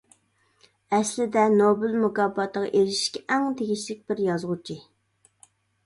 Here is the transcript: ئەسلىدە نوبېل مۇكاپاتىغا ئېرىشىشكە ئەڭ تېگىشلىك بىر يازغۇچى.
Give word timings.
ئەسلىدە 0.97 1.43
نوبېل 1.59 1.93
مۇكاپاتىغا 2.07 2.73
ئېرىشىشكە 2.81 3.25
ئەڭ 3.37 3.47
تېگىشلىك 3.61 4.05
بىر 4.09 4.27
يازغۇچى. 4.33 4.83